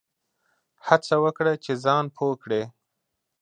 [0.87, 2.63] هڅه وکړه چي ځان پوه کړې!